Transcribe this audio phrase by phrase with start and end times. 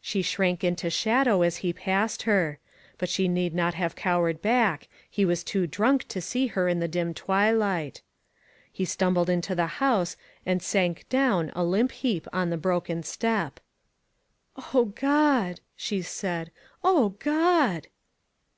[0.00, 2.58] She shrank into shadow as he passed her;
[2.96, 6.80] but she need not have cowered back; he was too drunk to see her in
[6.80, 8.00] the dim twilight.
[8.72, 10.16] He stumbled into the house,
[10.46, 13.60] and sank down a limp heap on the broken step.
[14.72, 16.50] "O God!" she said,
[16.82, 17.88] "O God!"